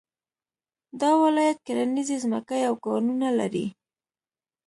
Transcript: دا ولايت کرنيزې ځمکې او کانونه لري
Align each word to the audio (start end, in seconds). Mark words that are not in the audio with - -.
دا 1.01 1.11
ولايت 1.23 1.57
کرنيزې 1.67 2.17
ځمکې 2.23 2.59
او 2.69 2.75
کانونه 2.85 3.27
لري 3.39 3.67